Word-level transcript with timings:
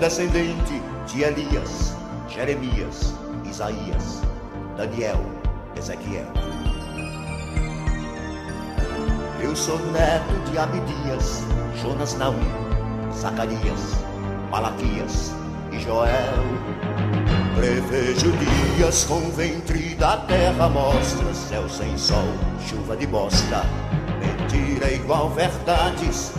Descendente 0.00 0.80
de 1.08 1.24
Elias, 1.24 1.96
Jeremias, 2.28 3.14
Isaías, 3.44 4.22
Daniel, 4.76 5.18
Ezequiel. 5.76 6.26
Eu 9.40 9.56
sou 9.56 9.76
neto 9.90 10.50
de 10.50 10.56
Abidias, 10.56 11.42
Jonas 11.82 12.14
Naum, 12.14 12.38
Zacarias, 13.12 13.96
Malaquias 14.52 15.32
e 15.72 15.80
Joel. 15.80 16.44
Prevejo 17.56 18.30
dias 18.76 19.04
com 19.04 19.18
ventre 19.32 19.96
da 19.96 20.18
terra 20.18 20.68
mostra, 20.68 21.34
céu 21.34 21.68
sem 21.68 21.98
sol, 21.98 22.28
chuva 22.68 22.96
de 22.96 23.06
bosta. 23.08 23.64
Mentira 24.20 24.92
igual 24.92 25.28
verdades, 25.30 26.32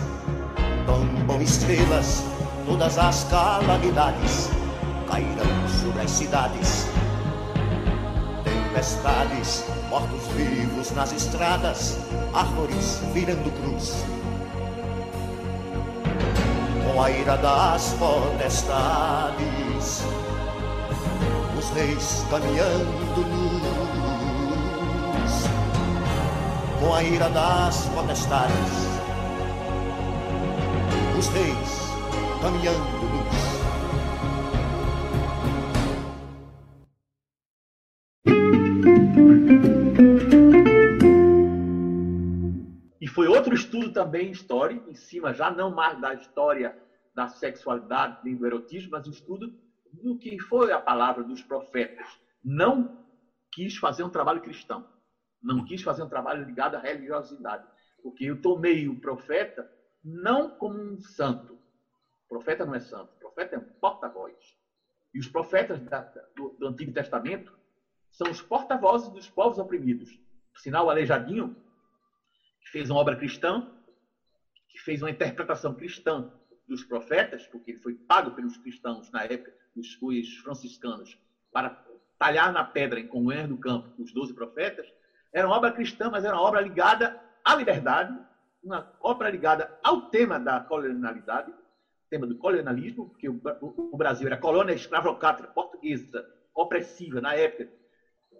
tombam 0.86 1.42
estrelas, 1.42 2.24
todas 2.66 2.98
as 2.98 3.24
calamidades 3.24 4.50
cairão 5.08 5.68
sobre 5.80 6.02
as 6.02 6.10
cidades. 6.10 6.86
Tempestades, 8.44 9.64
mortos-vivos 9.88 10.90
nas 10.92 11.12
estradas, 11.12 11.98
árvores 12.32 13.00
virando 13.12 13.50
cruz. 13.60 14.04
Com 16.84 17.02
a 17.02 17.10
ira 17.10 17.36
das 17.36 17.92
potestades, 17.98 20.04
os 21.58 21.68
reis 21.70 22.24
caminhando 22.30 23.26
nus. 23.28 23.50
Com 26.80 26.94
a 26.94 27.02
ira 27.02 27.28
das 27.28 27.90
potestades, 27.94 28.88
os 31.18 31.28
reis 31.28 31.89
caminhando 32.40 32.78
nus. 32.78 33.40
foi 43.20 43.26
outro 43.26 43.54
estudo 43.54 43.92
também 43.92 44.30
histórico, 44.30 44.88
em 44.88 44.94
cima 44.94 45.34
já 45.34 45.50
não 45.50 45.70
mais 45.70 46.00
da 46.00 46.14
história 46.14 46.74
da 47.14 47.28
sexualidade 47.28 48.18
nem 48.24 48.36
do 48.36 48.46
erotismo, 48.46 48.92
mas 48.92 49.06
estudo 49.06 49.52
do 49.92 50.16
que 50.16 50.38
foi 50.38 50.72
a 50.72 50.80
palavra 50.80 51.22
dos 51.24 51.42
profetas. 51.42 52.06
Não 52.42 53.04
quis 53.52 53.76
fazer 53.76 54.04
um 54.04 54.08
trabalho 54.08 54.40
cristão, 54.40 54.88
não 55.42 55.64
quis 55.64 55.82
fazer 55.82 56.02
um 56.02 56.08
trabalho 56.08 56.46
ligado 56.46 56.76
à 56.76 56.78
religiosidade, 56.78 57.66
porque 58.02 58.24
eu 58.24 58.40
tomei 58.40 58.88
o 58.88 59.00
profeta 59.00 59.70
não 60.02 60.48
como 60.48 60.80
um 60.80 60.98
santo. 61.00 61.59
Profeta 62.30 62.64
não 62.64 62.76
é 62.76 62.80
santo, 62.80 63.12
profeta 63.18 63.56
é 63.56 63.58
um 63.58 63.64
porta-voz. 63.80 64.56
E 65.12 65.18
os 65.18 65.26
profetas 65.26 65.80
do, 66.36 66.50
do 66.50 66.68
Antigo 66.68 66.92
Testamento 66.92 67.52
são 68.08 68.30
os 68.30 68.40
porta-vozes 68.40 69.08
dos 69.08 69.28
povos 69.28 69.58
oprimidos. 69.58 70.16
Por 70.52 70.60
sinal, 70.60 70.86
o 70.86 70.90
Aleijadinho 70.90 71.56
que 72.60 72.70
fez 72.70 72.88
uma 72.88 73.00
obra 73.00 73.16
cristã, 73.16 73.68
que 74.68 74.78
fez 74.78 75.02
uma 75.02 75.10
interpretação 75.10 75.74
cristã 75.74 76.32
dos 76.68 76.84
profetas, 76.84 77.48
porque 77.48 77.72
ele 77.72 77.80
foi 77.80 77.94
pago 77.94 78.30
pelos 78.30 78.56
cristãos 78.58 79.10
na 79.10 79.24
época, 79.24 79.52
os, 79.74 80.00
os 80.00 80.36
franciscanos, 80.36 81.18
para 81.52 81.84
talhar 82.16 82.52
na 82.52 82.62
pedra 82.62 83.00
em 83.00 83.08
Congonhas 83.08 83.48
do 83.48 83.58
Campo 83.58 83.90
os 84.00 84.12
doze 84.12 84.32
profetas, 84.32 84.86
era 85.32 85.48
uma 85.48 85.56
obra 85.56 85.72
cristã, 85.72 86.08
mas 86.08 86.24
era 86.24 86.36
uma 86.36 86.42
obra 86.42 86.60
ligada 86.60 87.20
à 87.44 87.56
liberdade, 87.56 88.16
uma 88.62 88.92
obra 89.00 89.30
ligada 89.30 89.76
ao 89.82 90.02
tema 90.10 90.38
da 90.38 90.60
colonialidade, 90.60 91.52
tema 92.10 92.26
do 92.26 92.36
colonialismo, 92.36 93.08
porque 93.08 93.28
o, 93.28 93.96
Brasil 93.96 94.26
era 94.26 94.36
colônia 94.36 94.74
escravocrata 94.74 95.46
portuguesa, 95.46 96.26
opressiva 96.54 97.20
na 97.20 97.34
época, 97.34 97.70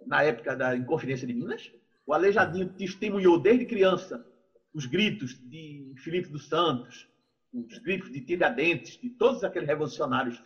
na 0.05 0.21
época 0.21 0.55
da 0.55 0.75
Inconfidência 0.75 1.25
de 1.25 1.33
Minas, 1.33 1.71
o 2.05 2.13
Aleijadinho 2.13 2.69
testemunhou 2.73 3.39
desde 3.39 3.65
criança 3.65 4.25
os 4.73 4.85
gritos 4.85 5.33
de 5.49 5.93
Filipe 5.97 6.29
dos 6.29 6.47
Santos, 6.47 7.07
os 7.53 7.77
gritos 7.79 8.11
de 8.11 8.21
Tiradentes, 8.21 8.99
de 8.99 9.09
todos 9.09 9.43
aqueles 9.43 9.67
revolucionários 9.67 10.41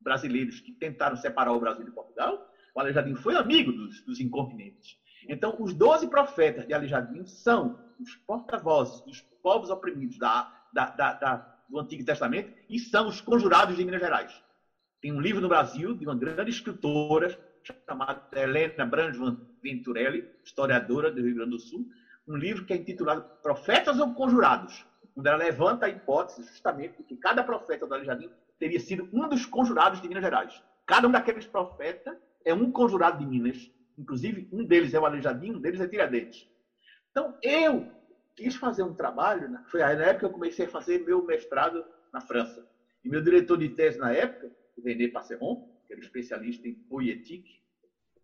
brasileiros 0.00 0.60
que 0.60 0.72
tentaram 0.72 1.16
separar 1.16 1.52
o 1.52 1.60
Brasil 1.60 1.84
de 1.84 1.90
Portugal. 1.90 2.48
O 2.74 2.80
Aleijadinho 2.80 3.16
foi 3.16 3.36
amigo 3.36 3.72
dos, 3.72 4.04
dos 4.04 4.20
incontinentes. 4.20 4.96
Então, 5.28 5.56
os 5.58 5.74
doze 5.74 6.08
profetas 6.08 6.66
de 6.66 6.74
Aleijadinho 6.74 7.26
são 7.26 7.78
os 8.00 8.16
porta-vozes 8.26 9.00
dos 9.02 9.20
povos 9.42 9.70
oprimidos 9.70 10.18
da, 10.18 10.52
da, 10.72 10.90
da, 10.90 11.12
da, 11.14 11.59
do 11.70 11.78
Antigo 11.78 12.04
Testamento 12.04 12.52
e 12.68 12.78
são 12.78 13.06
os 13.06 13.20
conjurados 13.20 13.76
de 13.76 13.84
Minas 13.84 14.00
Gerais. 14.00 14.42
Tem 15.00 15.12
um 15.12 15.20
livro 15.20 15.40
no 15.40 15.48
Brasil 15.48 15.94
de 15.94 16.04
uma 16.04 16.14
grande 16.14 16.50
escritora 16.50 17.38
chamada 17.86 18.22
Helena 18.34 18.84
Brandvan 18.84 19.38
Venturelli, 19.62 20.28
historiadora 20.44 21.10
do 21.10 21.22
Rio 21.22 21.36
Grande 21.36 21.50
do 21.50 21.58
Sul, 21.58 21.86
um 22.26 22.36
livro 22.36 22.64
que 22.64 22.72
é 22.72 22.76
intitulado 22.76 23.24
Profetas 23.42 23.98
ou 23.98 24.12
Conjurados, 24.12 24.84
onde 25.16 25.28
ela 25.28 25.38
levanta 25.38 25.86
a 25.86 25.88
hipótese 25.88 26.42
justamente 26.42 26.98
de 26.98 27.04
que 27.04 27.16
cada 27.16 27.42
profeta 27.42 27.86
do 27.86 27.94
Aleijadinho 27.94 28.30
teria 28.58 28.80
sido 28.80 29.08
um 29.12 29.28
dos 29.28 29.46
conjurados 29.46 30.00
de 30.00 30.08
Minas 30.08 30.22
Gerais. 30.22 30.62
Cada 30.86 31.08
um 31.08 31.10
daqueles 31.10 31.46
profetas 31.46 32.16
é 32.44 32.52
um 32.52 32.70
conjurado 32.70 33.18
de 33.18 33.26
Minas. 33.26 33.70
Inclusive, 33.98 34.48
um 34.52 34.64
deles 34.64 34.94
é 34.94 35.00
o 35.00 35.04
Aleijadinho, 35.04 35.56
um 35.56 35.60
deles 35.60 35.80
é 35.80 35.86
Tiradentes. 35.86 36.48
Então, 37.10 37.36
eu 37.42 37.90
quis 38.40 38.56
fazer 38.56 38.82
um 38.82 38.94
trabalho, 38.94 39.48
né? 39.50 39.62
foi 39.66 39.80
na 39.80 39.90
época 39.90 40.20
que 40.20 40.24
eu 40.24 40.30
comecei 40.30 40.64
a 40.64 40.68
fazer 40.68 40.98
meu 41.04 41.22
mestrado 41.22 41.84
na 42.10 42.22
França. 42.22 42.66
E 43.04 43.08
meu 43.08 43.20
diretor 43.20 43.58
de 43.58 43.68
tese 43.68 43.98
na 43.98 44.12
época, 44.12 44.50
o 44.76 44.82
René 44.82 45.08
Passeron, 45.08 45.62
que 45.86 45.92
era 45.92 46.00
especialista 46.00 46.66
em 46.66 46.74
poietique, 46.88 47.60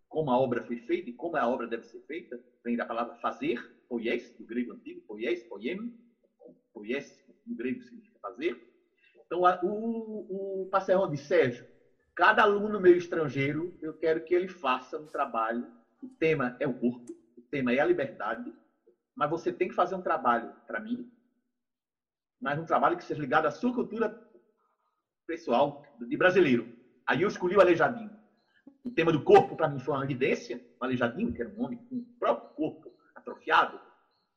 como 0.08 0.30
a 0.30 0.38
obra 0.38 0.64
foi 0.64 0.78
feita 0.78 1.10
e 1.10 1.12
como 1.12 1.36
a 1.36 1.46
obra 1.46 1.66
deve 1.66 1.84
ser 1.84 2.00
feita, 2.06 2.40
vem 2.64 2.76
da 2.76 2.86
palavra 2.86 3.14
fazer, 3.20 3.60
poies, 3.88 4.32
do 4.38 4.44
grego 4.46 4.72
antigo, 4.72 5.02
poies, 5.06 5.44
poiem, 5.44 5.92
poies, 6.72 7.22
no 7.46 7.54
grego 7.54 7.82
significa 7.82 8.18
fazer. 8.20 8.58
Então, 9.26 9.42
o, 9.62 10.62
o 10.62 10.66
Passeron 10.70 11.10
de 11.10 11.18
Sérgio, 11.18 11.66
cada 12.14 12.42
aluno 12.42 12.80
meu 12.80 12.96
estrangeiro, 12.96 13.76
eu 13.82 13.92
quero 13.92 14.22
que 14.22 14.34
ele 14.34 14.48
faça 14.48 14.96
um 14.98 15.06
trabalho, 15.06 15.70
o 16.00 16.08
tema 16.18 16.56
é 16.58 16.66
o 16.66 16.72
corpo, 16.72 17.12
o 17.36 17.42
tema 17.50 17.72
é 17.74 17.80
a 17.80 17.84
liberdade, 17.84 18.54
mas 19.16 19.30
você 19.30 19.50
tem 19.50 19.68
que 19.68 19.74
fazer 19.74 19.94
um 19.94 20.02
trabalho 20.02 20.52
para 20.66 20.78
mim, 20.78 21.10
mas 22.40 22.58
um 22.58 22.66
trabalho 22.66 22.96
que 22.96 23.04
seja 23.04 23.20
ligado 23.20 23.46
à 23.46 23.50
sua 23.50 23.72
cultura 23.72 24.14
pessoal 25.26 25.82
de 25.98 26.16
brasileiro. 26.16 26.70
Aí 27.06 27.22
eu 27.22 27.28
escolhi 27.28 27.56
o 27.56 27.60
Aleijadinho. 27.60 28.14
O 28.84 28.90
tema 28.90 29.10
do 29.10 29.22
corpo, 29.22 29.56
para 29.56 29.68
mim, 29.68 29.80
foi 29.80 29.94
uma 29.94 30.04
evidência. 30.04 30.62
O 30.78 30.84
Aleijadinho, 30.84 31.32
que 31.32 31.40
era 31.40 31.50
um 31.50 31.64
homem 31.64 31.78
com 31.88 31.96
o 31.96 32.04
próprio 32.18 32.54
corpo 32.54 32.92
atrofiado, 33.14 33.80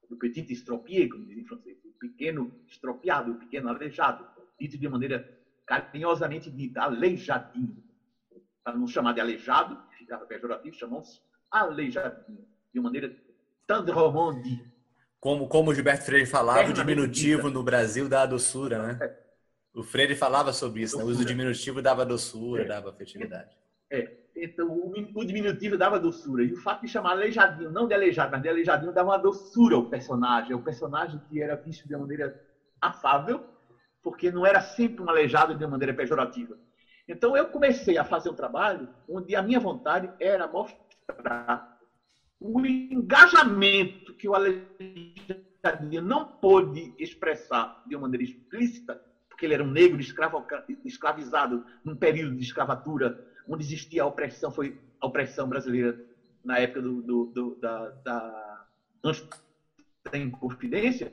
o 0.09 0.16
petit 0.16 0.51
estropié, 0.51 1.07
como 1.07 1.25
dizem 1.25 1.44
em 1.44 1.47
francês, 1.47 1.78
o 1.85 1.91
pequeno 2.00 2.63
estropiado, 2.68 3.31
o 3.31 3.38
pequeno 3.38 3.69
aleijado, 3.69 4.25
dito 4.59 4.78
de 4.78 4.89
maneira 4.89 5.38
carinhosamente 5.68 6.50
dita, 6.50 6.81
aleijadinho. 6.81 7.84
Para 8.63 8.78
não 8.78 8.88
chamar 8.88 9.13
de 9.13 9.22
aleijado, 9.22 9.77
que 9.89 9.98
ficava 9.98 10.25
pejorativo, 10.25 10.75
chamam-se 10.75 11.21
aleijadinho, 11.51 12.48
de 12.74 12.80
maneira 12.80 13.15
tendrement 13.68 14.42
dit. 14.42 14.69
Como, 15.19 15.48
como 15.48 15.71
o 15.71 15.75
Gilberto 15.75 16.06
Freire 16.06 16.25
falava, 16.25 16.69
o 16.69 16.74
diminutivo 16.74 17.50
no 17.50 17.62
Brasil 17.62 18.07
dá 18.07 18.21
a 18.21 18.25
doçura, 18.25 18.81
né? 18.81 19.18
O 19.74 19.83
Freire 19.83 20.16
falava 20.16 20.51
sobre 20.54 20.81
isso, 20.81 20.98
né? 20.98 21.04
o 21.04 21.07
uso 21.07 21.25
diminutivo 21.25 21.81
dava 21.81 22.06
doçura, 22.06 22.63
é. 22.63 22.66
dava 22.66 22.89
afetividade. 22.89 23.56
É, 23.92 24.12
então 24.36 24.68
o, 24.68 24.94
o, 25.16 25.25
diminutivo 25.25 25.77
dava 25.77 26.00
doçura. 26.00 26.44
E 26.44 26.54
o 26.54 26.57
fato 26.57 26.81
de 26.81 26.88
chamar 26.88 27.12
aleijadinho, 27.12 27.71
não 27.71 27.88
de 27.88 27.94
aleijado, 27.94 28.31
mas 28.31 28.42
de 28.42 28.50
aleijadinho, 28.50 28.94
dava 28.94 29.10
uma 29.10 29.18
doçura 29.18 29.75
ao 29.75 29.86
personagem. 29.86 30.56
O 30.56 30.63
personagem 30.63 31.19
que 31.30 31.42
era 31.42 31.56
visto 31.56 31.88
de 31.88 31.94
uma 31.94 32.01
maneira 32.01 32.39
afável, 32.81 33.45
porque 34.01 34.31
não 34.31 34.45
era 34.45 34.62
sempre 34.62 35.04
um 35.04 35.10
aleijado 35.10 35.56
de 35.56 35.63
uma 35.63 35.72
maneira 35.72 35.94
pejorativa. 35.94 36.57
Então 37.07 37.36
eu 37.36 37.48
comecei 37.48 37.98
a 37.98 38.06
fazer 38.06 38.30
um 38.30 38.36
trabalho 38.36 38.88
onde 39.07 39.36
a 39.36 39.42
minha 39.42 39.60
vontade 39.60 40.12
era 40.19 40.48
mostrar 40.48 41.78
o 42.39 42.65
engajamento 42.65 44.13
que 44.13 44.27
o 44.27 44.33
aleijadinho 44.33 46.01
não 46.01 46.25
pôde 46.25 46.94
expressar 46.97 47.83
de 47.86 47.95
uma 47.95 48.03
maneira 48.03 48.24
explícita 48.24 49.01
porque 49.39 49.45
ele 49.45 49.53
era 49.53 49.63
um 49.63 49.71
negro 49.71 50.01
escravo, 50.01 50.45
escravizado 50.83 51.65
num 51.81 51.95
período 51.95 52.36
de 52.36 52.44
escravatura, 52.44 53.18
onde 53.47 53.63
existia 53.63 54.03
a 54.03 54.06
opressão, 54.06 54.51
foi 54.51 54.77
a 55.00 55.07
opressão 55.07 55.47
brasileira 55.47 55.97
na 56.44 56.59
época 56.59 56.81
do, 56.81 57.01
do, 57.01 57.25
do 57.27 57.56
da, 57.56 57.89
da, 58.03 58.65
da 60.12 60.18
Inconfidência, 60.18 61.09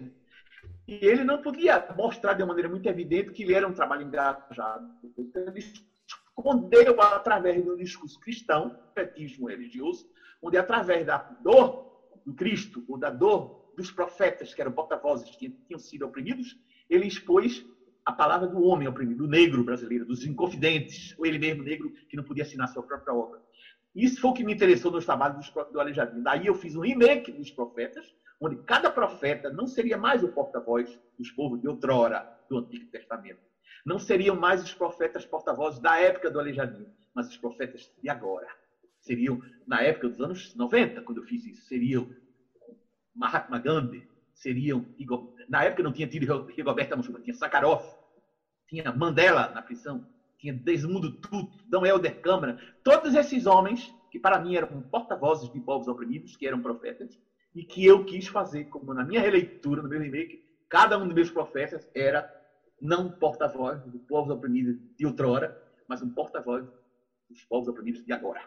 e 0.89 0.95
ele 1.07 1.23
não 1.23 1.41
podia 1.41 1.87
mostrar 1.97 2.33
de 2.33 2.43
uma 2.43 2.49
maneira 2.49 2.69
muito 2.69 2.89
evidente 2.89 3.31
que 3.31 3.45
ele 3.45 3.55
era 3.55 3.69
um 3.69 3.73
trabalho 3.73 4.03
engajado. 4.03 4.91
Então, 5.17 5.43
ele 5.47 5.61
escondeu 5.61 7.01
através 7.01 7.65
do 7.65 7.77
discurso 7.77 8.19
cristão, 8.19 8.77
petismo 8.93 9.47
religioso, 9.47 10.05
onde 10.43 10.57
através 10.57 11.07
da 11.07 11.19
dor 11.19 11.87
do 12.25 12.35
Cristo, 12.35 12.85
ou 12.89 12.99
da 12.99 13.11
dor 13.11 13.73
dos 13.77 13.91
profetas, 13.91 14.55
que 14.55 14.61
eram 14.61 14.73
porta-vozes 14.73 15.35
que 15.37 15.51
tinham 15.51 15.79
sido 15.79 16.07
oprimidos, 16.07 16.57
ele 16.89 17.07
expôs 17.07 17.65
a 18.05 18.13
palavra 18.13 18.47
do 18.47 18.63
homem 18.63 18.87
oprimido, 18.87 19.25
do 19.25 19.29
negro 19.29 19.65
brasileiro, 19.65 20.07
dos 20.07 20.25
inconfidentes, 20.25 21.15
ou 21.19 21.27
ele 21.27 21.39
mesmo 21.39 21.63
negro 21.63 21.91
que 22.09 22.17
não 22.17 22.23
podia 22.23 22.45
assinar 22.45 22.69
sua 22.69 22.83
própria 22.83 23.13
obra. 23.13 23.41
Isso 23.95 24.21
foi 24.21 24.31
o 24.31 24.35
que 24.35 24.45
me 24.45 24.53
interessou 24.53 24.93
nos 24.93 25.05
trabalhos 25.05 25.51
do 25.73 25.81
Aleijadinho. 25.81 26.23
Daí 26.23 26.47
eu 26.47 26.55
fiz 26.55 26.77
um 26.77 26.81
remake 26.81 27.33
dos 27.33 27.51
profetas, 27.51 28.07
onde 28.41 28.57
cada 28.65 28.91
profeta 28.91 29.51
não 29.51 29.67
seria 29.67 29.97
mais 29.97 30.23
o 30.23 30.29
porta-voz 30.29 30.99
dos 31.19 31.31
povos 31.31 31.61
de 31.61 31.67
outrora 31.67 32.29
do 32.49 32.59
Antigo 32.59 32.91
Testamento. 32.91 33.41
Não 33.85 33.99
seriam 33.99 34.37
mais 34.37 34.63
os 34.63 34.75
profetas 34.75 35.25
porta-vozes 35.25 35.81
da 35.81 35.99
época 35.99 36.31
do 36.31 36.39
Aleijadinho, 36.39 36.93
mas 37.15 37.29
os 37.29 37.37
profetas 37.37 37.91
de 38.03 38.09
agora. 38.09 38.47
Seriam, 39.07 39.39
na 39.65 39.83
época 39.83 40.09
dos 40.09 40.21
anos 40.21 40.53
90, 40.57 41.01
quando 41.03 41.19
eu 41.19 41.25
fiz 41.25 41.47
isso, 41.47 41.63
seriam 41.63 42.11
Mahatma 43.15 43.57
Gandhi, 43.57 44.05
seriam. 44.35 44.85
Na 45.49 45.63
época 45.63 45.85
não 45.85 45.93
tinha 45.93 46.09
tido 46.09 46.45
Rigoberta 46.49 46.97
Menchú, 46.97 47.17
tinha 47.21 47.33
Sakharov, 47.33 47.85
tinha 48.69 48.93
Mandela 48.93 49.49
na 49.55 49.63
prisão, 49.63 50.05
tinha 50.39 50.53
Desmundo 50.53 51.13
Tutu, 51.13 51.49
D. 51.65 51.89
Helder 51.89 52.21
Câmara, 52.21 52.57
todos 52.83 53.15
esses 53.15 53.47
homens 53.47 53.95
que 54.11 54.19
para 54.19 54.41
mim 54.41 54.57
eram 54.57 54.83
porta-vozes 54.91 55.49
de 55.49 55.61
povos 55.61 55.87
oprimidos, 55.87 56.35
que 56.35 56.47
eram 56.47 56.61
profetas, 56.61 57.17
e 57.55 57.65
que 57.65 57.85
eu 57.85 58.05
quis 58.05 58.27
fazer, 58.27 58.65
como 58.65 58.93
na 58.93 59.05
minha 59.05 59.21
releitura, 59.21 59.83
no 59.83 59.89
meu 59.89 60.01
remake, 60.01 60.43
cada 60.69 60.99
um 60.99 61.05
dos 61.05 61.15
meus 61.15 61.31
profetas 61.31 61.87
era 61.95 62.29
não 62.81 63.09
porta-voz 63.09 63.81
dos 63.85 64.03
povos 64.03 64.31
oprimidos 64.31 64.77
de 64.99 65.07
outrora, 65.07 65.57
mas 65.89 66.03
um 66.03 66.11
porta-voz 66.11 66.67
dos 67.31 67.45
povos 67.45 67.69
oprimidos 67.69 68.05
de 68.05 68.13
agora. 68.13 68.41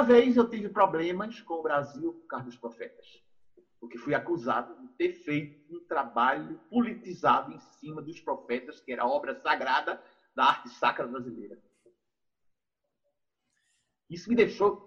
Uma 0.00 0.06
vez 0.06 0.34
eu 0.34 0.48
tive 0.48 0.70
problemas 0.70 1.42
com 1.42 1.54
o 1.56 1.62
Brasil 1.62 2.14
por 2.14 2.26
causa 2.26 2.46
dos 2.46 2.56
profetas. 2.56 3.04
Porque 3.78 3.98
fui 3.98 4.14
acusado 4.14 4.74
de 4.80 4.88
ter 4.96 5.12
feito 5.12 5.54
um 5.68 5.84
trabalho 5.86 6.58
politizado 6.70 7.52
em 7.52 7.58
cima 7.58 8.00
dos 8.00 8.18
profetas, 8.18 8.80
que 8.80 8.92
era 8.92 9.06
obra 9.06 9.34
sagrada 9.34 10.00
da 10.34 10.44
arte 10.44 10.70
sacra 10.70 11.06
brasileira. 11.06 11.58
Isso 14.08 14.30
me 14.30 14.34
deixou. 14.36 14.82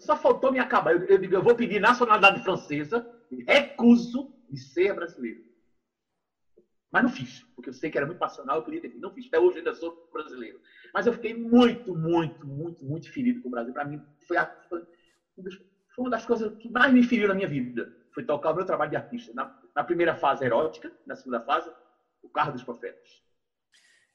Só 0.00 0.16
faltou 0.16 0.50
me 0.50 0.58
acabar. 0.58 0.92
Eu, 0.92 1.04
eu 1.04 1.22
eu 1.22 1.42
vou 1.42 1.54
pedir 1.54 1.80
nacionalidade 1.80 2.42
francesa 2.42 3.08
recuso 3.46 4.28
de 4.48 4.58
ser 4.58 4.92
brasileiro. 4.92 5.40
Mas 6.90 7.02
não 7.04 7.10
fiz, 7.10 7.44
porque 7.54 7.70
eu 7.70 7.74
sei 7.74 7.90
que 7.90 7.96
era 7.96 8.06
muito 8.06 8.18
passional, 8.18 8.56
eu 8.56 8.62
podia 8.62 8.80
ter 8.80 8.92
Não 8.96 9.10
fiz, 9.12 9.26
até 9.26 9.38
hoje 9.38 9.58
ainda 9.58 9.72
sou 9.72 9.96
brasileiro. 10.12 10.60
Mas 10.92 11.06
eu 11.06 11.12
fiquei 11.12 11.34
muito, 11.34 11.94
muito, 11.94 12.46
muito, 12.46 12.84
muito 12.84 13.10
ferido 13.10 13.40
com 13.40 13.48
o 13.48 13.50
Brasil. 13.50 13.72
Para 13.72 13.84
mim, 13.84 14.00
foi, 14.26 14.36
a, 14.36 14.46
foi, 14.68 14.84
uma 15.98 16.10
das 16.10 16.26
coisas 16.26 16.54
que 16.58 16.68
mais 16.68 16.92
me 16.92 17.02
feriu 17.02 17.28
na 17.28 17.34
minha 17.34 17.48
vida. 17.48 17.92
Foi 18.14 18.24
tocar 18.24 18.52
o 18.52 18.56
meu 18.56 18.66
trabalho 18.66 18.90
de 18.90 18.96
artista. 18.96 19.32
Na, 19.32 19.58
na 19.74 19.84
primeira 19.84 20.14
fase 20.14 20.44
erótica, 20.44 20.92
na 21.06 21.16
segunda 21.16 21.40
fase, 21.40 21.70
o 22.22 22.28
carro 22.28 22.52
dos 22.52 22.62
profetas. 22.62 23.22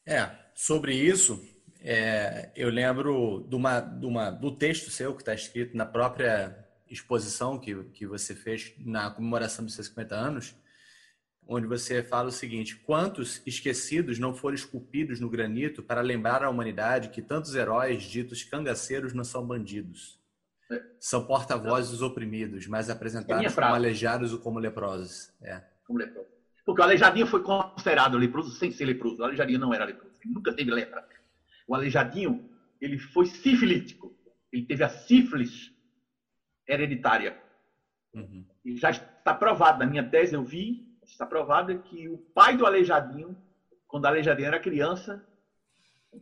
É, 0.06 0.30
sobre 0.54 0.96
isso, 0.96 1.44
é, 1.82 2.52
eu 2.56 2.70
lembro 2.70 3.46
de 3.50 3.56
uma, 3.56 3.80
de 3.80 4.06
uma, 4.06 4.30
do 4.30 4.56
texto 4.56 4.90
seu 4.90 5.14
que 5.14 5.22
está 5.22 5.34
escrito 5.34 5.76
na 5.76 5.86
própria 5.86 6.66
exposição 6.90 7.60
que, 7.60 7.84
que 7.86 8.06
você 8.06 8.34
fez 8.34 8.74
na 8.80 9.12
comemoração 9.12 9.66
dos 9.66 9.74
seus 9.74 9.88
50 9.88 10.16
anos, 10.16 10.56
onde 11.48 11.66
você 11.66 12.04
fala 12.04 12.30
o 12.30 12.32
seguinte: 12.32 12.76
quantos 12.76 13.42
esquecidos 13.46 14.20
não 14.20 14.34
foram 14.34 14.56
esculpidos 14.56 15.20
no 15.20 15.30
granito 15.30 15.82
para 15.82 16.02
lembrar 16.02 16.44
à 16.44 16.50
humanidade 16.50 17.10
que 17.10 17.22
tantos 17.22 17.56
heróis 17.56 18.04
ditos 18.04 18.44
cangaceiros 18.44 19.14
não 19.14 19.24
são 19.24 19.46
bandidos? 19.46 20.20
São 21.00 21.26
porta-vozes 21.26 21.92
dos 21.92 22.02
oprimidos, 22.02 22.68
mas 22.68 22.90
apresentados 22.90 23.46
é 23.46 23.56
como 23.56 23.74
aleijados 23.74 24.34
ou 24.34 24.40
como 24.40 24.60
leprosos. 24.60 25.32
É. 25.42 25.64
Como 25.86 26.00
leproso. 26.00 26.28
Porque 26.66 26.82
o 26.82 26.84
aleijadinho 26.84 27.26
foi 27.26 27.42
considerado 27.42 28.18
leproso 28.18 28.52
sem 28.52 28.72
ser 28.72 28.84
leproso. 28.84 29.22
O 29.22 29.24
aleijadinho 29.24 29.60
não 29.60 29.74
era 29.74 29.86
leproso. 29.86 30.16
Ele 30.22 30.34
nunca 30.34 30.54
teve 30.54 30.70
lepra. 30.70 31.08
O 31.66 31.74
aleijadinho, 31.74 32.50
ele 32.82 33.00
foi 33.00 33.28
sifilítico. 33.28 34.14
Ele 34.52 34.66
teve 34.66 34.84
a 34.84 34.90
sífilis 34.90 35.72
hereditária. 36.68 37.42
Uhum. 38.14 38.46
E 38.66 38.76
já 38.76 38.90
está 38.90 39.34
provado. 39.34 39.80
Na 39.80 39.86
minha 39.86 40.04
tese, 40.04 40.36
eu 40.36 40.44
vi 40.44 40.87
está 41.08 41.26
provado 41.26 41.80
que 41.80 42.08
o 42.08 42.18
pai 42.18 42.56
do 42.56 42.66
Aleijadinho, 42.66 43.38
quando 43.88 44.04
o 44.04 44.08
Aleijadinho 44.08 44.48
era 44.48 44.60
criança, 44.60 45.26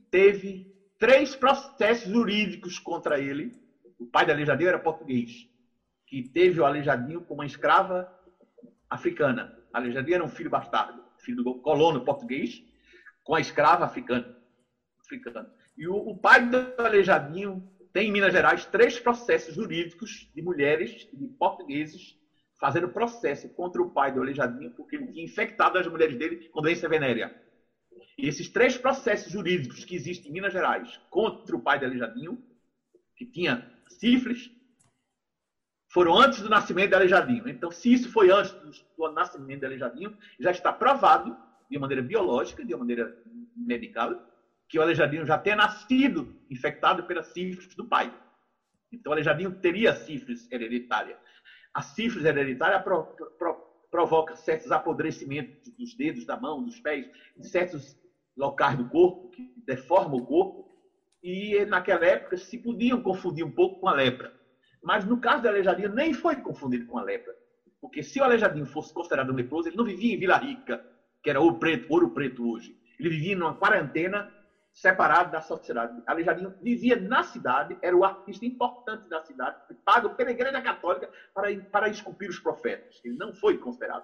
teve 0.10 0.74
três 1.00 1.36
processos 1.36 2.12
jurídicos 2.12 2.80
contra 2.80 3.20
ele. 3.20 3.52
O 4.00 4.06
pai 4.06 4.26
do 4.26 4.32
Aleijadinho 4.32 4.70
era 4.70 4.80
português, 4.80 5.50
que 6.06 6.24
teve 6.30 6.60
o 6.60 6.66
Aleijadinho 6.66 7.22
como 7.22 7.42
uma 7.42 7.46
escrava 7.46 8.12
africana. 8.90 9.58
O 9.74 9.78
Aleijadinho 9.78 10.16
era 10.16 10.24
um 10.24 10.30
filho 10.30 10.50
bastardo, 10.50 11.04
filho 11.18 11.44
do 11.44 11.56
colono 11.56 12.06
português, 12.06 12.64
com 13.24 13.36
a 13.36 13.42
escrava 13.42 13.86
africana. 13.86 14.38
africana. 15.00 15.52
E 15.78 15.88
o, 15.88 15.96
o 15.96 16.18
pai 16.18 16.46
do 16.46 16.58
Aleijadinho 16.78 17.68
tem 17.92 18.10
em 18.10 18.12
Minas 18.12 18.34
Gerais 18.34 18.66
três 18.66 19.00
processos 19.00 19.56
jurídicos 19.56 20.30
de 20.34 20.42
mulheres 20.42 21.08
e 21.12 21.18
de 21.18 21.28
portugueses 21.28 22.18
fazendo 22.60 22.90
processo 22.90 23.50
contra 23.50 23.82
o 23.82 23.90
pai 23.90 24.12
do 24.12 24.22
Aleijadinho, 24.22 24.72
porque 24.72 24.96
ele 24.96 25.08
tinha 25.08 25.26
infectado 25.26 25.78
as 25.78 25.88
mulheres 25.88 26.18
dele 26.18 26.50
com 26.50 26.62
doença 26.62 26.88
venérea. 26.88 27.36
E 28.18 28.28
esses 28.28 28.50
três 28.50 28.78
processos 28.78 29.32
jurídicos 29.32 29.84
que 29.84 29.96
existem 29.96 30.30
em 30.30 30.34
Minas 30.34 30.54
Gerais 30.54 31.00
contra 31.10 31.56
o 31.56 31.62
pai 31.62 31.80
do 31.80 31.86
Aleijadinho, 31.86 32.42
que 33.16 33.26
tinha 33.26 33.70
sífilis, 33.88 34.52
foram 35.90 36.18
antes 36.20 36.42
do 36.42 36.50
nascimento 36.50 36.90
de 36.90 36.96
Aleijadinho. 36.96 37.48
Então, 37.48 37.72
se 37.72 37.92
isso 37.92 38.12
foi 38.12 38.30
antes 38.30 38.54
do 38.98 39.12
nascimento 39.12 39.62
de 39.62 39.66
Aleijadinho, 39.66 40.18
já 40.40 40.52
está 40.52 40.72
provado, 40.72 41.38
de 41.70 41.80
maneira 41.80 42.02
biológica, 42.02 42.64
de 42.64 42.76
maneira 42.76 43.18
medical, 43.56 44.14
que 44.68 44.78
o 44.78 44.82
Aleijadinho 44.82 45.26
já 45.26 45.38
tenha 45.38 45.56
nascido 45.56 46.36
infectado 46.50 47.04
pela 47.04 47.24
sífilis 47.24 47.76
do 47.76 47.86
pai. 47.86 48.14
Então, 48.92 49.10
o 49.10 49.14
Aleijadinho 49.14 49.60
teria 49.60 49.94
sífilis 49.94 50.50
hereditária 50.52 51.18
a 51.76 51.82
sífilis 51.82 52.26
hereditária 52.26 52.80
pro, 52.80 53.04
pro, 53.38 53.54
provoca 53.92 54.34
certos 54.34 54.72
apodrecimentos 54.72 55.70
dos 55.78 55.94
dedos, 55.94 56.26
da 56.26 56.40
mão, 56.40 56.64
dos 56.64 56.80
pés, 56.80 57.06
em 57.38 57.44
certos 57.44 58.00
locais 58.36 58.78
do 58.78 58.88
corpo, 58.88 59.30
que 59.32 59.54
deformam 59.68 60.20
o 60.20 60.26
corpo, 60.26 60.74
e 61.22 61.66
naquela 61.66 62.06
época 62.06 62.38
se 62.38 62.58
podiam 62.58 63.02
confundir 63.02 63.44
um 63.44 63.52
pouco 63.52 63.82
com 63.82 63.90
a 63.90 63.94
lepra. 63.94 64.34
Mas 64.82 65.04
no 65.04 65.20
caso 65.20 65.44
da 65.44 65.50
aleijadinho 65.50 65.90
nem 65.90 66.14
foi 66.14 66.38
confundido 66.38 66.86
com 66.86 66.98
a 66.98 67.04
lepra. 67.04 67.36
Porque 67.82 68.02
se 68.02 68.22
o 68.22 68.24
aleijadinho 68.24 68.66
fosse 68.66 68.94
considerado 68.94 69.32
um 69.32 69.36
leproso, 69.36 69.68
ele 69.68 69.76
não 69.76 69.84
vivia 69.84 70.14
em 70.14 70.18
Vila 70.18 70.38
Rica, 70.38 70.82
que 71.22 71.30
era 71.30 71.42
ouro 71.42 71.60
preto, 71.60 71.92
ouro 71.92 72.10
preto 72.10 72.50
hoje. 72.50 72.74
Ele 72.98 73.10
vivia 73.10 73.36
numa 73.36 73.54
quarentena 73.54 74.32
separado 74.76 75.32
da 75.32 75.40
sociedade. 75.40 76.04
Aleijadinho 76.06 76.54
vivia 76.62 76.98
na 76.98 77.24
cidade, 77.24 77.78
era 77.82 77.96
o 77.96 78.04
artista 78.04 78.46
importante 78.46 79.08
da 79.08 79.22
cidade, 79.22 79.58
pago 79.86 80.10
pela 80.10 80.32
Igreja 80.32 80.62
Católica 80.62 81.10
para, 81.34 81.48
para 81.72 81.88
esculpir 81.88 82.30
os 82.30 82.38
profetas. 82.38 83.00
Ele 83.04 83.16
não 83.16 83.34
foi 83.34 83.58
considerado 83.58 84.04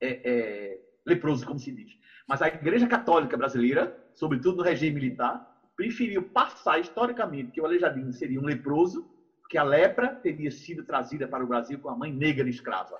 é, 0.00 0.20
é, 0.24 0.80
leproso, 1.06 1.46
como 1.46 1.58
se 1.58 1.70
diz. 1.70 1.92
Mas 2.26 2.40
a 2.40 2.48
Igreja 2.48 2.88
Católica 2.88 3.36
brasileira, 3.36 3.94
sobretudo 4.14 4.56
no 4.56 4.62
regime 4.62 4.94
militar, 4.94 5.46
preferiu 5.76 6.22
passar 6.30 6.80
historicamente 6.80 7.52
que 7.52 7.60
o 7.60 7.66
Aleijadinho 7.66 8.12
seria 8.14 8.40
um 8.40 8.44
leproso, 8.44 9.06
que 9.50 9.58
a 9.58 9.62
lepra 9.62 10.08
teria 10.08 10.50
sido 10.50 10.84
trazida 10.84 11.28
para 11.28 11.44
o 11.44 11.46
Brasil 11.46 11.78
com 11.78 11.90
a 11.90 11.96
mãe 11.96 12.10
negra 12.10 12.48
escrava. 12.48 12.98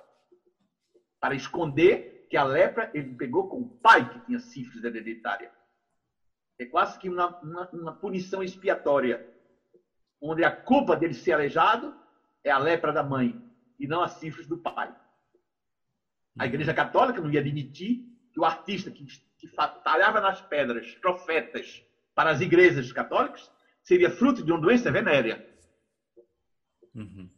Para 1.19 1.33
esconder 1.33 2.27
que 2.29 2.37
a 2.37 2.43
lepra 2.43 2.91
ele 2.93 3.15
pegou 3.15 3.49
com 3.49 3.61
o 3.61 3.69
pai 3.79 4.07
que 4.07 4.19
tinha 4.27 4.39
sífilis 4.39 4.83
hereditária. 4.83 5.51
É 6.59 6.65
quase 6.65 6.97
que 6.97 7.09
uma, 7.09 7.39
uma, 7.41 7.69
uma 7.71 7.93
punição 7.93 8.41
expiatória, 8.41 9.27
onde 10.21 10.43
a 10.43 10.51
culpa 10.51 10.95
dele 10.95 11.13
ser 11.13 11.33
aleijado 11.33 11.95
é 12.43 12.49
a 12.49 12.57
lepra 12.57 12.91
da 12.91 13.03
mãe 13.03 13.39
e 13.79 13.87
não 13.87 14.01
a 14.01 14.07
sífilis 14.07 14.47
do 14.47 14.57
pai. 14.57 14.93
A 16.37 16.45
Igreja 16.45 16.73
Católica 16.73 17.21
não 17.21 17.31
ia 17.31 17.39
admitir 17.39 18.05
que 18.31 18.39
o 18.39 18.45
artista 18.45 18.91
que, 18.91 19.05
que 19.37 19.47
talhava 19.83 20.21
nas 20.21 20.41
pedras 20.41 20.93
profetas 20.95 21.83
para 22.13 22.31
as 22.31 22.41
igrejas 22.41 22.91
católicas 22.91 23.51
seria 23.83 24.09
fruto 24.09 24.43
de 24.43 24.51
uma 24.51 24.59
doença 24.59 24.91
venérea. 24.91 25.47
Uhum. 26.93 27.29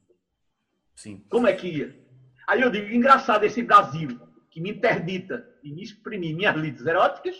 Sim. 0.95 1.25
Como 1.29 1.47
é 1.47 1.53
que 1.53 1.67
ia? 1.67 2.07
Aí 2.47 2.61
eu 2.61 2.69
digo, 2.69 2.87
engraçado 2.91 3.43
esse 3.43 3.61
Brasil 3.61 4.19
que 4.49 4.59
me 4.59 4.71
interdita 4.71 5.47
e 5.63 5.71
me 5.71 5.83
exprimir 5.83 6.35
minhas 6.35 6.55
lides 6.55 6.85
eróticas 6.85 7.35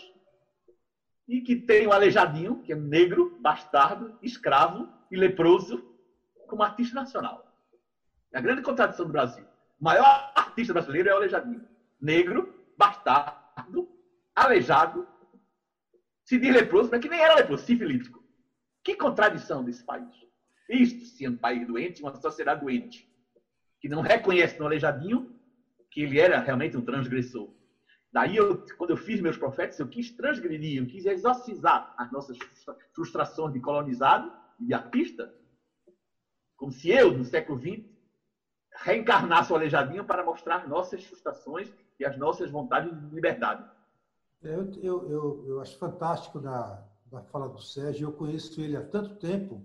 e 1.30 1.40
que 1.40 1.54
tem 1.54 1.86
o 1.86 1.92
Aleijadinho, 1.92 2.60
que 2.60 2.72
é 2.72 2.74
negro, 2.74 3.38
bastardo, 3.40 4.18
escravo 4.20 4.88
e 5.12 5.16
leproso, 5.16 5.80
como 6.48 6.64
artista 6.64 6.96
nacional. 6.96 7.46
É 8.32 8.38
a 8.38 8.40
grande 8.40 8.62
contradição 8.62 9.06
do 9.06 9.12
Brasil. 9.12 9.44
O 9.80 9.84
maior 9.84 10.32
artista 10.34 10.72
brasileiro 10.72 11.08
é 11.08 11.12
o 11.12 11.16
Aleijadinho. 11.16 11.64
Negro, 12.00 12.52
bastardo, 12.76 13.88
aleijado, 14.34 15.06
se 16.24 16.36
diz 16.36 16.52
leproso, 16.52 16.90
mas 16.90 17.00
que 17.00 17.08
nem 17.08 17.20
era 17.20 17.36
leproso, 17.36 17.64
sifilítico. 17.64 18.20
Que 18.82 18.96
contradição 18.96 19.62
desse 19.62 19.84
país. 19.84 20.12
Isto, 20.68 21.04
se 21.04 21.24
é 21.24 21.30
um 21.30 21.36
país 21.36 21.64
doente, 21.64 22.02
uma 22.02 22.14
sociedade 22.16 22.60
doente, 22.60 23.08
que 23.80 23.88
não 23.88 24.00
reconhece 24.00 24.58
no 24.58 24.66
Aleijadinho 24.66 25.32
que 25.92 26.02
ele 26.02 26.18
era 26.18 26.40
realmente 26.40 26.76
um 26.76 26.84
transgressor. 26.84 27.52
Daí, 28.12 28.36
eu, 28.36 28.60
quando 28.76 28.90
eu 28.90 28.96
fiz 28.96 29.20
meus 29.20 29.36
profetas, 29.36 29.78
eu 29.78 29.86
quis 29.86 30.10
transgredir, 30.10 30.78
eu 30.78 30.86
quis 30.86 31.06
exorcizar 31.06 31.88
as 31.96 32.10
nossas 32.10 32.36
frustrações 32.92 33.52
de 33.52 33.60
colonizado 33.60 34.32
e 34.58 34.66
de 34.66 34.74
artista, 34.74 35.32
como 36.56 36.72
se 36.72 36.90
eu, 36.90 37.12
no 37.12 37.24
século 37.24 37.58
XX, 37.58 37.82
reencarnasse 38.82 39.52
o 39.52 39.56
aleijadinho 39.56 40.04
para 40.04 40.24
mostrar 40.24 40.66
nossas 40.68 41.04
frustrações 41.04 41.72
e 41.98 42.04
as 42.04 42.16
nossas 42.16 42.50
vontades 42.50 42.92
de 42.92 43.14
liberdade. 43.14 43.64
Eu, 44.42 44.70
eu, 44.82 45.10
eu, 45.10 45.44
eu 45.46 45.60
acho 45.60 45.78
fantástico 45.78 46.40
da, 46.40 46.82
da 47.06 47.22
fala 47.22 47.48
do 47.48 47.60
Sérgio. 47.60 48.08
Eu 48.08 48.12
conheço 48.12 48.60
ele 48.60 48.76
há 48.76 48.82
tanto 48.82 49.16
tempo, 49.16 49.62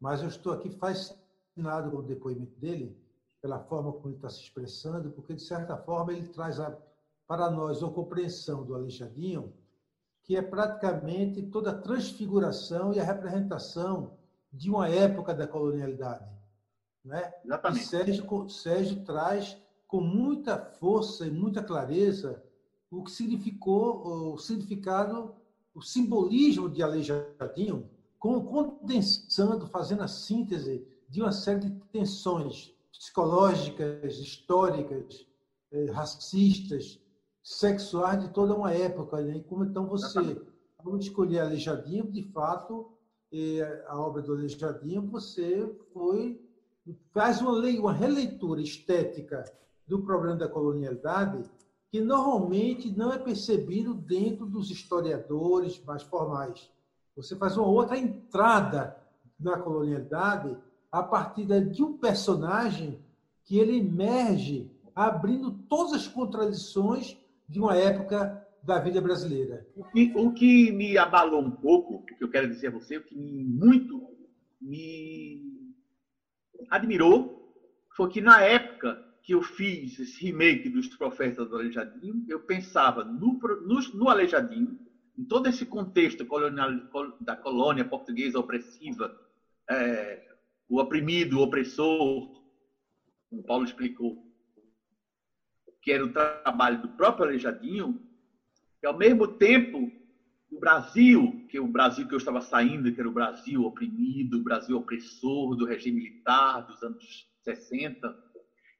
mas 0.00 0.22
eu 0.22 0.28
estou 0.28 0.52
aqui 0.52 0.70
fascinado 0.70 1.90
com 1.90 1.98
o 1.98 2.02
depoimento 2.02 2.58
dele, 2.58 2.96
pela 3.40 3.60
forma 3.60 3.92
como 3.92 4.08
ele 4.08 4.16
está 4.16 4.28
se 4.28 4.42
expressando, 4.42 5.10
porque, 5.10 5.34
de 5.34 5.42
certa 5.42 5.76
forma, 5.76 6.12
ele 6.12 6.28
traz 6.28 6.58
a, 6.58 6.76
para 7.28 7.50
nós 7.50 7.82
uma 7.82 7.92
compreensão 7.92 8.64
do 8.64 8.74
Aleijadinho, 8.74 9.52
que 10.24 10.34
é 10.34 10.40
praticamente 10.40 11.42
toda 11.42 11.70
a 11.70 11.78
transfiguração 11.78 12.94
e 12.94 12.98
a 12.98 13.04
representação 13.04 14.16
de 14.50 14.70
uma 14.70 14.88
época 14.88 15.34
da 15.34 15.46
colonialidade. 15.46 16.26
Né? 17.04 17.30
Exatamente. 17.44 17.82
E 17.82 17.86
Sérgio, 17.86 18.48
Sérgio 18.48 19.04
traz 19.04 19.58
com 19.86 20.00
muita 20.00 20.58
força 20.58 21.26
e 21.26 21.30
muita 21.30 21.62
clareza 21.62 22.42
o 22.90 23.04
que 23.04 23.10
significou 23.10 24.32
o 24.32 24.38
significado, 24.38 25.34
o 25.74 25.82
simbolismo 25.82 26.68
de 26.68 26.82
Aleijadinho, 26.82 27.88
condensando, 28.18 29.66
fazendo 29.66 30.02
a 30.02 30.08
síntese 30.08 30.86
de 31.08 31.20
uma 31.20 31.32
série 31.32 31.60
de 31.60 31.70
tensões 31.92 32.74
psicológicas, 32.90 34.18
históricas, 34.18 35.26
eh, 35.70 35.90
racistas, 35.90 36.98
sexuais 37.48 38.20
de 38.20 38.28
toda 38.28 38.54
uma 38.54 38.72
época. 38.72 39.22
Né? 39.22 39.42
Como 39.48 39.64
então 39.64 39.86
você, 39.86 40.38
ao 40.84 40.98
escolher 40.98 41.40
Aleijadinho, 41.40 42.04
de 42.04 42.22
fato, 42.30 42.92
a 43.86 43.98
obra 43.98 44.20
do 44.20 44.32
Aleijadinho, 44.32 45.02
você 45.02 45.74
foi 45.92 46.40
faz 47.12 47.40
uma, 47.40 47.52
lei, 47.52 47.78
uma 47.78 47.92
releitura 47.92 48.60
estética 48.60 49.44
do 49.86 50.00
problema 50.00 50.36
da 50.36 50.48
colonialidade 50.48 51.42
que 51.90 52.00
normalmente 52.00 52.90
não 52.90 53.12
é 53.12 53.18
percebido 53.18 53.94
dentro 53.94 54.46
dos 54.46 54.70
historiadores 54.70 55.82
mais 55.84 56.02
formais. 56.02 56.70
Você 57.16 57.34
faz 57.36 57.56
uma 57.56 57.66
outra 57.66 57.98
entrada 57.98 58.96
na 59.40 59.58
colonialidade 59.58 60.56
a 60.92 61.02
partir 61.02 61.46
de 61.70 61.82
um 61.82 61.96
personagem 61.96 63.02
que 63.44 63.58
ele 63.58 63.78
emerge 63.78 64.70
abrindo 64.94 65.50
todas 65.50 65.92
as 65.92 66.08
contradições 66.08 67.18
de 67.48 67.58
uma 67.58 67.76
época 67.76 68.46
da 68.62 68.78
vida 68.78 69.00
brasileira. 69.00 69.66
O 69.74 69.84
que, 69.84 70.12
o 70.14 70.32
que 70.32 70.70
me 70.72 70.98
abalou 70.98 71.40
um 71.40 71.50
pouco, 71.50 71.94
o 71.94 72.02
que 72.04 72.22
eu 72.22 72.28
quero 72.28 72.48
dizer 72.48 72.68
a 72.68 72.72
você, 72.72 72.98
o 72.98 73.04
que 73.04 73.16
muito 73.16 74.06
me 74.60 75.72
admirou, 76.70 77.54
foi 77.96 78.10
que 78.10 78.20
na 78.20 78.42
época 78.42 79.02
que 79.22 79.32
eu 79.32 79.42
fiz 79.42 79.98
esse 79.98 80.24
remake 80.24 80.68
dos 80.68 80.88
Profetas 80.96 81.48
do 81.48 81.56
Aleijadinho, 81.56 82.24
eu 82.28 82.40
pensava 82.40 83.04
no, 83.04 83.38
no, 83.62 83.80
no 83.94 84.08
Aleijadinho, 84.08 84.78
em 85.16 85.24
todo 85.24 85.48
esse 85.48 85.66
contexto 85.66 86.24
colonial, 86.24 86.70
da 87.20 87.36
colônia 87.36 87.84
portuguesa 87.84 88.38
opressiva, 88.38 89.14
é, 89.68 90.22
o 90.68 90.80
oprimido, 90.80 91.38
o 91.38 91.42
opressor, 91.42 92.42
como 93.28 93.42
Paulo 93.42 93.64
explicou, 93.64 94.27
que 95.80 95.92
era 95.92 96.04
o 96.04 96.12
trabalho 96.12 96.82
do 96.82 96.88
próprio 96.88 97.24
Aleijadinho, 97.24 98.00
e 98.82 98.86
ao 98.86 98.96
mesmo 98.96 99.26
tempo 99.26 99.90
o 100.50 100.58
Brasil, 100.58 101.46
que 101.48 101.56
é 101.56 101.60
o 101.60 101.66
Brasil 101.66 102.06
que 102.06 102.14
eu 102.14 102.18
estava 102.18 102.40
saindo, 102.40 102.92
que 102.92 103.00
era 103.00 103.08
o 103.08 103.12
Brasil 103.12 103.64
oprimido, 103.64 104.38
o 104.38 104.42
Brasil 104.42 104.76
opressor 104.76 105.54
do 105.56 105.66
regime 105.66 106.00
militar 106.00 106.62
dos 106.62 106.82
anos 106.82 107.28
60, 107.42 108.16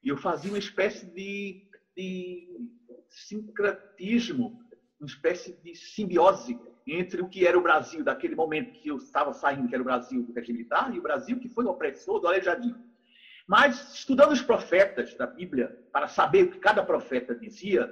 e 0.02 0.08
eu 0.08 0.16
fazia 0.16 0.50
uma 0.50 0.58
espécie 0.58 1.06
de, 1.06 1.62
de 1.96 2.48
sincretismo, 3.08 4.58
uma 4.98 5.06
espécie 5.06 5.52
de 5.62 5.74
simbiose 5.74 6.58
entre 6.86 7.20
o 7.20 7.28
que 7.28 7.46
era 7.46 7.58
o 7.58 7.62
Brasil 7.62 8.02
daquele 8.02 8.34
momento 8.34 8.72
que 8.72 8.88
eu 8.88 8.96
estava 8.96 9.32
saindo, 9.32 9.68
que 9.68 9.74
era 9.74 9.82
o 9.82 9.84
Brasil 9.84 10.22
do 10.22 10.32
regime 10.32 10.58
militar, 10.58 10.94
e 10.94 10.98
o 10.98 11.02
Brasil 11.02 11.38
que 11.38 11.48
foi 11.48 11.64
o 11.64 11.70
opressor 11.70 12.20
do 12.20 12.26
Aleijadinho. 12.26 12.82
Mas, 13.48 13.94
estudando 13.94 14.32
os 14.32 14.42
profetas 14.42 15.14
da 15.14 15.26
Bíblia, 15.26 15.74
para 15.90 16.06
saber 16.06 16.44
o 16.44 16.50
que 16.50 16.58
cada 16.58 16.84
profeta 16.84 17.34
dizia, 17.34 17.90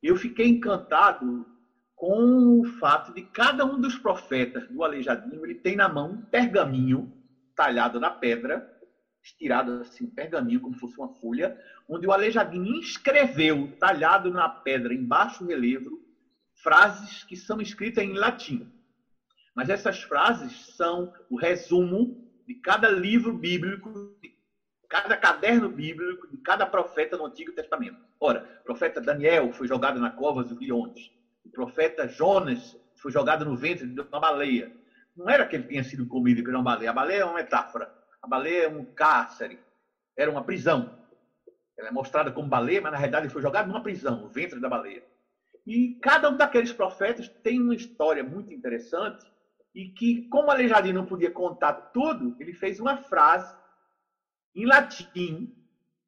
eu 0.00 0.14
fiquei 0.14 0.46
encantado 0.46 1.44
com 1.96 2.60
o 2.60 2.64
fato 2.78 3.12
de 3.12 3.22
cada 3.22 3.64
um 3.64 3.80
dos 3.80 3.98
profetas 3.98 4.68
do 4.68 4.84
Aleijadinho, 4.84 5.44
ele 5.44 5.56
tem 5.56 5.74
na 5.74 5.88
mão 5.88 6.12
um 6.12 6.22
pergaminho 6.22 7.12
talhado 7.56 7.98
na 7.98 8.08
pedra, 8.08 8.70
estirado 9.20 9.80
assim, 9.80 10.04
um 10.04 10.10
pergaminho 10.10 10.60
como 10.60 10.74
se 10.74 10.80
fosse 10.80 10.96
uma 10.96 11.08
folha, 11.08 11.58
onde 11.88 12.06
o 12.06 12.12
Aleijadinho 12.12 12.78
escreveu, 12.78 13.76
talhado 13.80 14.30
na 14.30 14.48
pedra, 14.48 14.94
em 14.94 15.04
baixo 15.04 15.44
relevo, 15.44 16.00
frases 16.62 17.24
que 17.24 17.36
são 17.36 17.60
escritas 17.60 18.04
em 18.04 18.12
latim. 18.12 18.70
Mas 19.56 19.68
essas 19.68 20.02
frases 20.02 20.76
são 20.76 21.12
o 21.28 21.36
resumo 21.36 22.30
de 22.46 22.54
cada 22.54 22.88
livro 22.88 23.32
bíblico, 23.32 24.16
de 24.20 24.33
cada 24.94 25.16
caderno 25.16 25.68
bíblico, 25.68 26.28
de 26.28 26.36
cada 26.36 26.64
profeta 26.64 27.16
no 27.16 27.26
Antigo 27.26 27.50
Testamento. 27.50 27.98
Ora, 28.20 28.48
o 28.60 28.64
profeta 28.64 29.00
Daniel 29.00 29.52
foi 29.52 29.66
jogado 29.66 29.98
na 29.98 30.08
cova 30.08 30.44
dos 30.44 30.56
leões. 30.56 31.10
O 31.44 31.50
profeta 31.50 32.06
Jonas 32.06 32.76
foi 32.94 33.10
jogado 33.10 33.44
no 33.44 33.56
ventre 33.56 33.88
de 33.88 34.00
uma 34.00 34.20
baleia. 34.20 34.72
Não 35.16 35.28
era 35.28 35.44
que 35.46 35.56
ele 35.56 35.66
tinha 35.66 35.82
sido 35.82 36.06
comido 36.06 36.44
por 36.44 36.54
uma 36.54 36.62
baleia. 36.62 36.90
A 36.90 36.92
baleia 36.92 37.22
é 37.22 37.24
uma 37.24 37.34
metáfora. 37.34 37.92
A 38.22 38.28
baleia 38.28 38.66
é 38.66 38.68
um 38.68 38.84
cárcere. 38.84 39.58
Era 40.16 40.30
uma 40.30 40.44
prisão. 40.44 40.96
Ela 41.76 41.88
é 41.88 41.90
mostrada 41.90 42.30
como 42.30 42.48
baleia, 42.48 42.80
mas 42.80 42.92
na 42.92 42.98
realidade 42.98 43.26
ele 43.26 43.32
foi 43.32 43.42
jogado 43.42 43.66
numa 43.66 43.82
prisão, 43.82 44.20
no 44.20 44.28
ventre 44.28 44.60
da 44.60 44.68
baleia. 44.68 45.02
E 45.66 45.98
cada 46.00 46.30
um 46.30 46.36
daqueles 46.36 46.72
profetas 46.72 47.28
tem 47.42 47.60
uma 47.60 47.74
história 47.74 48.22
muito 48.22 48.54
interessante 48.54 49.26
e 49.74 49.88
que, 49.88 50.28
como 50.28 50.52
Aleijadinho 50.52 50.94
não 50.94 51.04
podia 51.04 51.32
contar 51.32 51.72
tudo, 51.92 52.36
ele 52.38 52.52
fez 52.52 52.78
uma 52.78 52.96
frase 52.96 53.52
em 54.54 54.66
latim, 54.66 55.54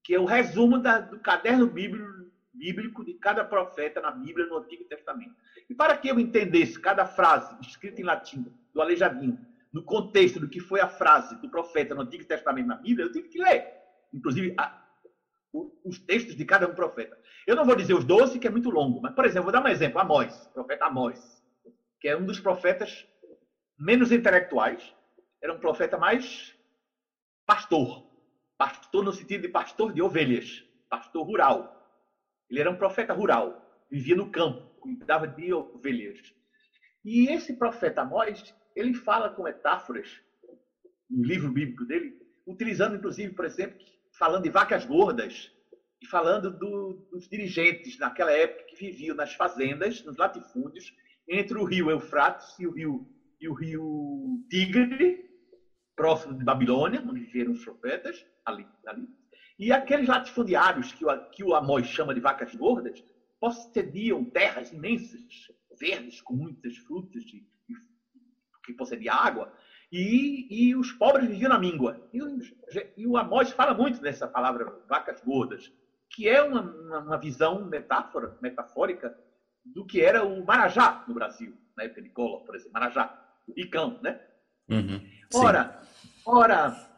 que 0.03 0.15
é 0.15 0.21
o 0.21 0.25
resumo 0.25 0.79
da, 0.79 1.01
do 1.01 1.19
caderno 1.19 1.67
bíblico, 1.67 2.07
bíblico 2.55 3.05
de 3.05 3.15
cada 3.15 3.45
profeta 3.45 4.01
na 4.01 4.11
Bíblia 4.11 4.47
no 4.47 4.59
Antigo 4.59 4.85
Testamento. 4.85 5.35
E 5.69 5.75
para 5.75 5.97
que 5.97 6.09
eu 6.09 6.19
entendesse 6.19 6.81
cada 6.81 7.05
frase 7.05 7.55
escrita 7.61 8.01
em 8.01 8.05
latim 8.05 8.47
do 8.73 8.81
Aleijadinho, 8.81 9.39
no 9.73 9.83
contexto 9.83 10.41
do 10.41 10.49
que 10.49 10.61
foi 10.61 10.81
a 10.81 10.89
frase 10.89 11.37
do 11.41 11.51
profeta 11.51 11.95
no 11.95 12.03
Antigo 12.03 12.25
Testamento 12.25 12.67
na 12.67 12.77
Bíblia, 12.77 13.07
eu 13.07 13.13
tive 13.13 13.29
que 13.29 13.39
ler, 13.39 13.67
inclusive, 14.13 14.55
a, 14.57 14.83
os 15.85 15.99
textos 15.99 16.37
de 16.37 16.45
cada 16.45 16.69
um 16.69 16.75
profeta. 16.75 17.19
Eu 17.47 17.57
não 17.57 17.65
vou 17.65 17.77
dizer 17.77 17.95
os 17.95 18.05
doze, 18.05 18.39
que 18.39 18.47
é 18.47 18.51
muito 18.51 18.71
longo, 18.71 19.01
mas, 19.01 19.15
por 19.15 19.25
exemplo, 19.25 19.45
vou 19.45 19.53
dar 19.53 19.63
um 19.63 19.69
exemplo: 19.69 20.01
Amós, 20.01 20.49
profeta 20.55 20.87
Amós, 20.87 21.43
que 22.01 22.09
é 22.09 22.17
um 22.17 22.25
dos 22.25 22.41
profetas 22.41 23.07
menos 23.79 24.11
intelectuais, 24.11 24.95
era 25.43 25.53
um 25.53 25.59
profeta 25.59 25.99
mais 25.99 26.55
pastor. 27.45 28.06
Pastor 28.59 29.05
no 29.05 29.13
sentido 29.13 29.43
de 29.43 29.49
pastor 29.49 29.93
de 29.93 30.01
ovelhas, 30.01 30.65
pastor 30.89 31.25
rural. 31.27 31.73
Ele 32.49 32.61
era 32.61 32.71
um 32.71 32.77
profeta 32.77 33.13
rural, 33.13 33.85
vivia 33.91 34.17
no 34.17 34.31
campo, 34.31 34.63
cuidava 34.81 35.27
de 35.27 35.53
ovelhas. 35.53 36.19
E 37.05 37.29
esse 37.29 37.55
profeta 37.55 38.03
Amós, 38.03 38.55
ele 38.75 38.95
fala 38.95 39.31
com 39.31 39.43
metáforas, 39.43 40.21
no 41.09 41.25
livro 41.25 41.53
bíblico 41.53 41.85
dele, 41.85 42.19
utilizando, 42.47 42.97
inclusive, 42.97 43.33
por 43.35 43.45
exemplo, 43.45 43.79
falando 44.13 44.45
de 44.45 44.51
vacas 44.51 44.85
gordas, 44.85 45.53
e 46.01 46.07
falando 46.07 46.51
do, 46.51 47.07
dos 47.11 47.29
dirigentes 47.29 47.99
naquela 47.99 48.33
época 48.33 48.65
que 48.65 48.77
viviam 48.77 49.17
nas 49.17 49.35
fazendas, 49.35 50.05
nos 50.05 50.17
latifúndios, 50.17 50.95
entre 51.29 51.59
o 51.59 51.65
rio 51.65 51.91
Eufrates 51.91 52.59
e 52.59 52.67
o 52.67 52.71
rio, 52.71 53.09
e 53.41 53.49
o 53.49 53.55
rio 53.55 54.45
Tigre, 54.51 55.25
próximo 55.95 56.37
de 56.37 56.45
Babilônia, 56.45 57.03
onde 57.03 57.21
viveram 57.21 57.53
os 57.53 57.65
profetas, 57.65 58.25
ali, 58.47 58.67
ali. 58.87 59.07
E 59.59 59.73
aqueles 59.73 60.09
latifundiários 60.09 60.93
que 60.93 61.05
o, 61.05 61.31
que 61.31 61.45
o 61.45 61.55
Amós 61.55 61.87
chama 61.87 62.15
de 62.15 62.21
vacas 62.21 62.55
gordas 62.55 63.03
possediam 63.41 64.25
terras 64.25 64.73
imensas, 64.73 65.21
verdes, 65.79 66.21
com 66.23 66.35
muitas 66.35 66.77
frutas, 66.79 67.23
de, 67.25 67.41
de, 67.41 67.75
que 68.65 68.73
possedia 68.73 69.13
água, 69.13 69.53
e, 69.93 70.47
e, 70.51 70.75
os 70.75 70.93
pobres 70.93 71.29
viviam 71.29 71.51
na 71.51 71.59
míngua. 71.59 72.09
E, 72.13 72.19
e 72.97 73.07
o 73.07 73.17
Amós 73.17 73.51
fala 73.51 73.73
muito 73.75 74.01
dessa 74.01 74.27
palavra 74.27 74.83
vacas 74.89 75.21
gordas, 75.23 75.73
que 76.11 76.29
é 76.29 76.43
uma, 76.43 76.63
uma, 77.01 77.19
visão 77.19 77.65
metáfora, 77.65 78.37
metafórica 78.41 79.17
do 79.65 79.85
que 79.85 80.01
era 80.01 80.25
o 80.25 80.45
Marajá 80.45 81.05
no 81.07 81.15
Brasil, 81.15 81.57
na 81.77 81.85
época 81.85 82.03
de 82.03 82.11
Collor, 82.11 82.45
por 82.45 82.55
exemplo, 82.55 82.73
Marajá, 82.73 83.27
o 83.47 83.53
Icão, 83.57 84.01
né? 84.03 84.21
Uhum, 84.69 85.01
ora, 85.35 85.81
ora, 86.25 86.96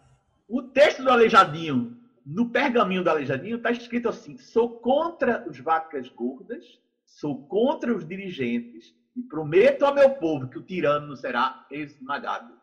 o 0.49 0.62
texto 0.62 1.02
do 1.02 1.11
Aleijadinho, 1.11 1.97
no 2.25 2.50
pergaminho 2.50 3.05
do 3.05 3.11
Aleijadinho, 3.11 3.59
está 3.59 3.71
escrito 3.71 4.09
assim: 4.09 4.38
sou 4.38 4.81
contra 4.81 5.47
os 5.49 5.61
vacas 5.61 6.09
gordas, 6.09 6.64
sou 7.05 7.47
contra 7.47 7.95
os 7.95 8.07
dirigentes 8.07 8.95
e 9.14 9.23
prometo 9.23 9.85
ao 9.85 9.95
meu 9.95 10.11
povo 10.11 10.49
que 10.49 10.59
o 10.59 10.62
tirano 10.62 11.14
será 11.17 11.67
esmagado. 11.71 12.59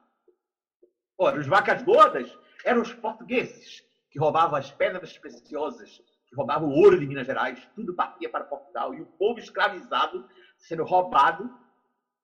Ora, 1.17 1.39
os 1.39 1.47
vacas 1.47 1.83
gordas 1.83 2.35
eram 2.65 2.81
os 2.81 2.93
portugueses 2.93 3.83
que 4.09 4.19
roubavam 4.19 4.57
as 4.57 4.71
pedras 4.71 5.17
preciosas 5.17 6.01
que 6.27 6.35
roubava 6.35 6.65
o 6.65 6.71
ouro 6.71 6.99
de 6.99 7.05
Minas 7.05 7.27
Gerais, 7.27 7.69
tudo 7.75 7.93
partia 7.93 8.29
para 8.29 8.43
Portugal, 8.43 8.93
e 8.95 9.01
o 9.01 9.05
povo 9.05 9.39
escravizado 9.39 10.27
sendo 10.57 10.83
roubado, 10.83 11.53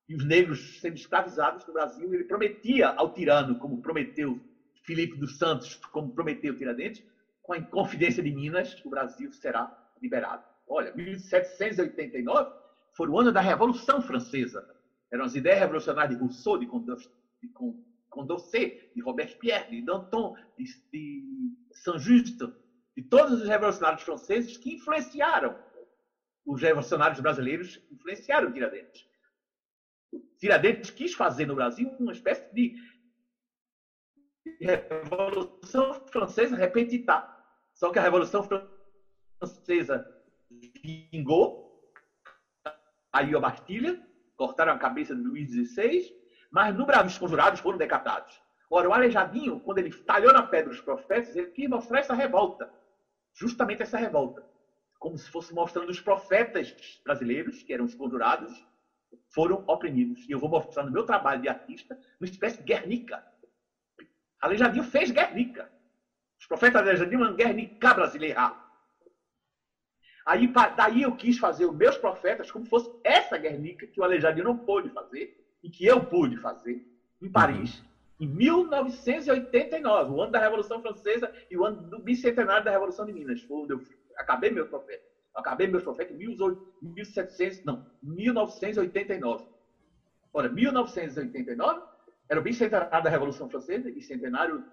e 0.09 0.15
os 0.15 0.25
negros 0.25 0.79
sendo 0.81 0.95
escravizados 0.95 1.65
no 1.67 1.73
Brasil. 1.73 2.11
Ele 2.13 2.23
prometia 2.23 2.89
ao 2.89 3.13
tirano, 3.13 3.59
como 3.59 3.81
prometeu 3.81 4.41
Filipe 4.83 5.17
dos 5.17 5.37
Santos, 5.37 5.75
como 5.91 6.13
prometeu 6.13 6.57
Tiradentes, 6.57 7.03
com 7.41 7.53
a 7.53 7.57
Inconfidência 7.57 8.21
de 8.23 8.31
Minas, 8.31 8.81
o 8.85 8.89
Brasil 8.89 9.31
será 9.31 9.71
liberado. 10.01 10.43
Olha, 10.67 10.93
1789 10.95 12.51
foi 12.95 13.07
o 13.09 13.19
ano 13.19 13.31
da 13.31 13.41
Revolução 13.41 14.01
Francesa. 14.01 14.67
Eram 15.11 15.25
as 15.25 15.35
ideias 15.35 15.59
revolucionárias 15.59 16.15
de 16.15 16.21
Rousseau, 16.21 16.57
de 16.57 16.65
Condorcet, 18.09 18.91
de 18.95 19.01
Robespierre, 19.01 19.69
de 19.69 19.81
Danton, 19.81 20.35
de, 20.57 20.63
de 20.91 21.23
Saint-Just, 21.73 22.39
de 22.95 23.03
todos 23.03 23.41
os 23.41 23.47
revolucionários 23.47 24.03
franceses 24.03 24.57
que 24.57 24.75
influenciaram 24.75 25.57
os 26.45 26.61
revolucionários 26.61 27.19
brasileiros, 27.19 27.81
influenciaram 27.91 28.51
Tiradentes. 28.51 29.05
Tiradentes 30.39 30.89
quis 30.89 31.13
fazer 31.13 31.45
no 31.45 31.55
Brasil 31.55 31.89
uma 31.99 32.11
espécie 32.11 32.53
de 32.53 32.75
revolução 34.59 35.93
francesa 36.11 36.55
repetita. 36.55 37.23
Só 37.73 37.89
que 37.91 37.99
a 37.99 38.01
revolução 38.01 38.45
francesa 39.39 40.05
vingou, 40.83 41.71
aí 43.11 43.35
a 43.35 43.39
Bastilha, 43.39 43.99
cortaram 44.35 44.73
a 44.73 44.77
cabeça 44.77 45.15
de 45.15 45.21
Luís 45.21 45.51
XVI, 45.51 46.01
mas 46.51 46.75
no 46.75 46.85
Brasil 46.85 47.07
os 47.07 47.17
conjurados 47.17 47.59
foram 47.59 47.77
decapitados. 47.77 48.41
Ora, 48.69 48.89
o 48.89 48.93
Aleijadinho, 48.93 49.59
quando 49.59 49.79
ele 49.79 49.91
talhou 50.03 50.31
na 50.33 50.43
pedra 50.43 50.71
os 50.71 50.81
profetas, 50.81 51.35
ele 51.35 51.47
quis 51.47 51.69
mostrar 51.69 51.99
essa 51.99 52.13
revolta 52.13 52.71
justamente 53.33 53.81
essa 53.81 53.97
revolta. 53.97 54.43
Como 54.99 55.17
se 55.17 55.29
fosse 55.29 55.53
mostrando 55.53 55.89
os 55.89 55.99
profetas 55.99 56.75
brasileiros, 57.03 57.63
que 57.63 57.73
eram 57.73 57.85
os 57.85 57.95
conjurados, 57.95 58.53
foram 59.33 59.63
oprimidos. 59.67 60.27
E 60.27 60.31
eu 60.31 60.39
vou 60.39 60.49
mostrar 60.49 60.83
no 60.83 60.91
meu 60.91 61.03
trabalho 61.03 61.41
de 61.41 61.49
artista 61.49 61.99
uma 62.19 62.29
espécie 62.29 62.57
de 62.57 62.63
Guernica. 62.63 63.23
Aleijadinho 64.41 64.83
fez 64.83 65.11
Guernica. 65.11 65.69
Os 66.39 66.47
profetas 66.47 66.81
Aleijadinho 66.81 67.23
eram 67.23 67.35
Guernica 67.35 67.93
brasileira. 67.93 68.53
Aí, 70.25 70.51
daí 70.75 71.01
eu 71.03 71.15
quis 71.15 71.37
fazer 71.37 71.65
os 71.65 71.75
meus 71.75 71.97
profetas 71.97 72.51
como 72.51 72.65
fosse 72.65 72.91
essa 73.03 73.37
Guernica 73.37 73.87
que 73.87 73.99
o 73.99 74.03
Aleijadinho 74.03 74.45
não 74.45 74.57
pôde 74.57 74.89
fazer 74.89 75.31
e 75.63 75.69
que 75.69 75.85
eu 75.85 76.03
pude 76.03 76.37
fazer 76.37 76.83
em 77.21 77.31
Paris. 77.31 77.79
Uhum 77.79 77.91
em 78.21 78.27
1989, 78.27 80.11
o 80.11 80.21
ano 80.21 80.31
da 80.31 80.39
Revolução 80.39 80.79
Francesa 80.79 81.33
e 81.49 81.57
o 81.57 81.65
ano 81.65 81.81
do 81.81 81.97
bicentenário 81.97 82.63
da 82.63 82.69
Revolução 82.69 83.03
de 83.03 83.11
Minas. 83.11 83.41
Foi 83.41 83.63
onde 83.63 83.73
eu 83.73 83.81
acabei 84.15 84.51
meu 84.51 84.67
profeta. 84.67 85.03
acabei 85.33 85.65
meu 85.65 85.81
profeta 85.81 86.13
em 86.13 86.17
1700, 86.17 87.63
não, 87.63 87.83
1989. 88.03 89.43
Ora, 90.31 90.49
1989 90.49 91.81
era 92.31 92.39
o 92.39 92.43
bicentenário 92.43 93.03
da 93.03 93.09
Revolução 93.09 93.49
Francesa 93.49 93.89
e 93.89 94.01
centenário 94.01 94.63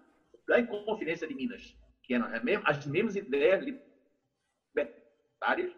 da 0.47 0.61
Inconfidência 0.61 1.27
de 1.27 1.35
Minas, 1.35 1.77
que 2.05 2.15
eram 2.15 2.29
as 2.65 2.87
mesmas 2.87 3.17
ideias 3.17 3.65
libertárias, 4.73 5.73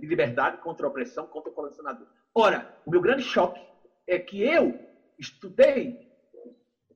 de 0.00 0.06
liberdade 0.06 0.56
contra 0.62 0.86
a 0.86 0.88
opressão, 0.88 1.26
contra 1.26 1.50
o 1.50 1.54
colecionador. 1.54 2.08
Ora, 2.34 2.74
o 2.86 2.90
meu 2.90 3.02
grande 3.02 3.22
choque 3.22 3.60
é 4.06 4.18
que 4.18 4.42
eu 4.42 4.74
estudei 5.18 5.94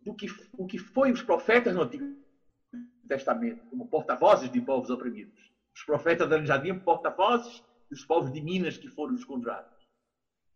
do 0.00 0.14
que, 0.14 0.26
o 0.56 0.66
que 0.66 0.78
foi 0.78 1.12
os 1.12 1.20
profetas 1.22 1.74
no 1.74 1.82
Antigo 1.82 2.16
Testamento, 3.06 3.62
como 3.66 3.86
porta-vozes 3.88 4.50
de 4.50 4.60
povos 4.62 4.88
oprimidos. 4.88 5.52
Os 5.76 5.84
profetas 5.84 6.26
da 6.26 6.42
Jardim, 6.42 6.74
porta-vozes 6.78 7.62
dos 7.90 8.06
povos 8.06 8.32
de 8.32 8.40
Minas 8.40 8.78
que 8.78 8.88
foram 8.88 9.14
escondrados. 9.14 9.77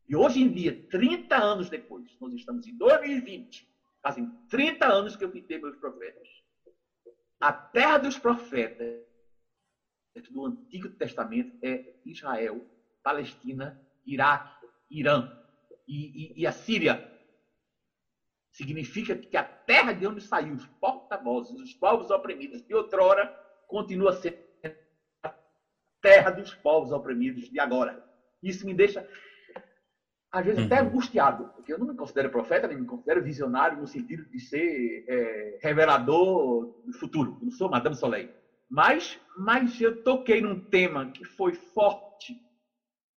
E 0.09 0.17
hoje 0.17 0.41
em 0.41 0.53
dia, 0.53 0.87
30 0.91 1.37
anos 1.37 1.71
depois, 1.71 2.17
nós 2.21 2.33
estamos 2.35 2.67
em 2.67 2.77
2020, 2.77 3.67
fazem 4.03 4.29
30 4.49 4.87
anos 4.87 5.17
que 5.17 5.25
eu 5.25 5.31
pintei 5.31 5.59
meus 5.59 5.77
profetas. 5.77 6.29
A 7.41 7.53
terra 7.53 7.99
dos 7.99 8.19
profetas 8.19 9.03
do 10.31 10.47
Antigo 10.47 10.89
Testamento 10.91 11.57
é 11.63 11.95
Israel, 12.05 12.67
Palestina, 13.03 13.81
Iraque, 14.05 14.67
Irã 14.91 15.31
e, 15.89 16.33
e, 16.37 16.43
e 16.43 16.47
a 16.47 16.53
Síria, 16.53 17.13
Significa 18.53 19.17
que 19.17 19.37
a 19.37 19.43
terra 19.43 19.93
de 19.93 20.07
onde 20.07 20.21
saiu 20.21 20.55
os 20.55 20.67
porta-vozes, 20.79 21.59
os 21.59 21.73
povos 21.73 22.11
oprimidos 22.11 22.63
de 22.63 22.75
outrora, 22.75 23.27
continua 23.67 24.13
sendo 24.13 24.37
a 25.23 25.35
terra 26.03 26.31
dos 26.31 26.55
povos 26.57 26.93
oprimidos 26.93 27.49
de 27.49 27.59
agora. 27.59 28.05
Isso 28.43 28.67
me 28.67 28.75
deixa, 28.75 29.09
às 30.33 30.47
vezes, 30.47 30.65
até 30.65 30.81
uhum. 30.81 30.89
angustiado, 30.89 31.51
porque 31.55 31.71
eu 31.71 31.79
não 31.79 31.87
me 31.87 31.95
considero 31.95 32.31
profeta, 32.31 32.67
nem 32.67 32.79
me 32.79 32.87
considero 32.87 33.23
visionário 33.23 33.79
no 33.79 33.87
sentido 33.87 34.25
de 34.31 34.41
ser 34.41 35.05
é, 35.07 35.59
revelador 35.61 36.75
do 36.87 36.93
futuro. 36.95 37.37
Eu 37.39 37.45
não 37.45 37.53
sou 37.53 37.69
Madame 37.69 37.95
Soleil. 37.95 38.31
Mas, 38.71 39.21
mas 39.37 39.79
eu 39.79 40.03
toquei 40.03 40.41
num 40.41 40.59
tema 40.59 41.11
que 41.13 41.27
foi 41.27 41.53
forte, 41.53 42.35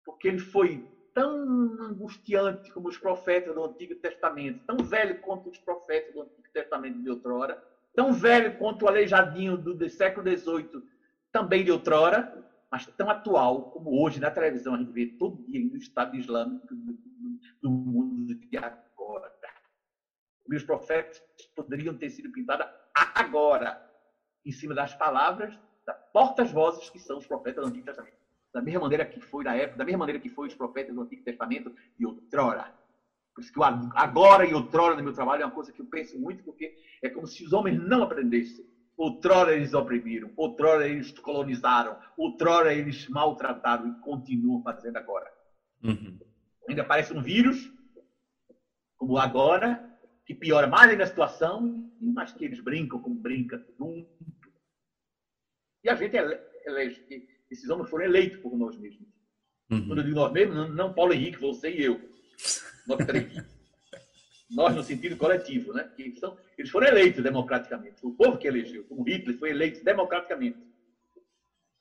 porque 0.04 0.28
ele 0.28 0.40
foi 0.40 0.84
tão 1.14 1.38
angustiante 1.82 2.72
como 2.72 2.90
os 2.90 2.98
profetas 2.98 3.54
do 3.54 3.64
Antigo 3.64 3.94
Testamento, 3.94 4.66
tão 4.66 4.78
velho 4.78 5.22
quanto 5.22 5.52
os 5.52 5.60
profetas 5.60 6.12
do 6.16 6.24
Antigo 6.24 6.48
Testamento 6.52 7.00
de 7.00 7.10
outrora, 7.12 7.64
tão 7.94 8.12
velho 8.12 8.58
quanto 8.58 8.86
o 8.86 8.88
aleijadinho 8.88 9.56
do 9.56 9.88
século 9.88 10.28
XVIII, 10.28 10.82
também 11.32 11.64
de 11.64 11.72
outrora, 11.72 12.44
mas 12.74 12.88
tão 12.88 13.08
atual 13.08 13.70
como 13.70 14.02
hoje 14.02 14.20
na 14.20 14.32
televisão 14.32 14.74
a 14.74 14.80
gente 14.80 14.92
vê 14.92 15.06
todo 15.06 15.44
dia 15.44 15.64
no 15.64 15.78
Estado 15.78 16.16
Islâmico 16.16 16.66
do 17.62 17.70
mundo 17.70 18.34
de 18.34 18.58
agora. 18.58 19.32
Meus 20.48 20.64
profetas 20.64 21.22
poderiam 21.56 21.96
ter 21.96 22.10
sido 22.10 22.32
pintados 22.32 22.66
agora, 23.14 23.80
em 24.44 24.52
cima 24.52 24.74
das 24.74 24.96
palavras, 24.96 25.56
das 25.86 25.96
portas-vozes 26.12 26.90
que 26.90 26.98
são 26.98 27.20
os 27.20 27.28
profetas 27.28 27.64
do 27.64 27.70
Antigo 27.70 27.86
Testamento 27.86 28.18
da 28.52 28.62
mesma 28.62 28.82
maneira 28.82 29.06
que 29.06 29.20
foi 29.20 29.44
na 29.44 29.56
época, 29.56 29.78
da 29.78 29.86
mesma 29.86 30.00
maneira 30.00 30.20
que 30.20 30.30
foi 30.30 30.48
os 30.48 30.56
profetas 30.56 30.96
do 30.96 31.02
Antigo 31.02 31.24
Testamento 31.24 31.72
e 32.00 32.06
outrora. 32.08 32.74
Por 33.36 33.42
isso 33.42 33.54
que 33.54 33.60
o 33.60 33.64
agora 33.64 34.48
e 34.48 34.54
outrora 34.54 34.96
no 34.96 35.04
meu 35.04 35.14
trabalho 35.14 35.44
é 35.44 35.46
uma 35.46 35.54
coisa 35.54 35.72
que 35.72 35.82
eu 35.82 35.86
penso 35.86 36.20
muito, 36.20 36.44
porque 36.44 36.76
é 37.04 37.10
como 37.10 37.28
se 37.28 37.44
os 37.44 37.54
homens 37.54 37.80
não 37.80 38.02
aprendessem. 38.02 38.66
Outrora 38.96 39.56
eles 39.56 39.74
oprimiram, 39.74 40.32
outrora 40.38 40.88
eles 40.88 41.12
colonizaram, 41.20 41.98
outrora 42.16 42.74
eles 42.74 43.08
maltrataram 43.10 43.90
e 43.90 44.00
continuam 44.02 44.62
fazendo 44.62 44.98
agora. 44.98 45.32
Uhum. 45.84 46.20
Ainda 46.70 46.84
parece 46.84 47.14
um 47.14 47.22
vírus, 47.22 47.72
como 48.98 49.18
agora, 49.18 49.84
que 50.26 50.36
piora 50.36 50.68
mais 50.68 50.92
ainda 50.92 51.04
a 51.04 51.08
situação, 51.08 51.92
mas 52.00 52.32
que 52.32 52.46
eles 52.46 52.60
brincam 52.60 53.02
como 53.02 53.16
brinca. 53.16 53.66
E 55.84 55.90
a 55.90 55.96
gente 55.96 56.16
elege 56.66 57.28
esses 57.54 57.70
homens 57.70 57.90
foram 57.90 58.06
eleitos 58.06 58.40
por 58.40 58.58
nós 58.58 58.76
mesmos. 58.78 59.08
Uhum. 59.70 59.88
Quando 59.88 60.00
eu 60.00 60.04
digo 60.04 60.16
nós 60.16 60.32
mesmos, 60.32 60.56
não, 60.56 60.70
não 60.70 60.94
Paulo 60.94 61.14
Henrique, 61.14 61.40
você 61.40 61.70
e 61.70 61.84
eu. 61.84 62.02
Nós 62.88 63.06
três. 63.06 63.34
nós 64.54 64.76
no 64.76 64.84
sentido 64.84 65.18
coletivo, 65.18 65.74
né? 65.74 65.90
Que 65.96 66.16
são, 66.20 66.38
eles 66.58 66.70
foram 66.70 66.88
eleitos 66.88 67.24
democraticamente. 67.24 68.06
O 68.06 68.12
povo 68.12 68.38
que 68.38 68.48
elegeu, 68.48 68.84
como 68.86 69.04
Hitler, 69.04 69.38
foi 69.38 69.50
eleito 69.50 69.84
democraticamente. 69.84 70.58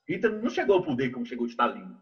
Hitler 0.07 0.33
não 0.41 0.49
chegou 0.49 0.75
ao 0.75 0.83
poder 0.83 1.09
como 1.11 1.25
chegou 1.25 1.45
Stalin. 1.45 1.95